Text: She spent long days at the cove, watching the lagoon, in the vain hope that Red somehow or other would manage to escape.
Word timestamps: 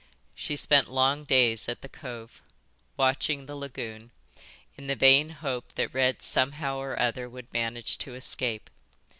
She 0.33 0.55
spent 0.55 0.89
long 0.89 1.25
days 1.25 1.69
at 1.69 1.81
the 1.81 1.87
cove, 1.87 2.41
watching 2.97 3.45
the 3.45 3.53
lagoon, 3.55 4.09
in 4.75 4.87
the 4.87 4.95
vain 4.95 5.29
hope 5.29 5.73
that 5.75 5.93
Red 5.93 6.23
somehow 6.23 6.79
or 6.79 6.99
other 6.99 7.29
would 7.29 7.53
manage 7.53 7.99
to 7.99 8.15
escape. 8.15 8.71